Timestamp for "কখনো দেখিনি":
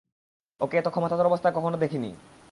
1.55-2.11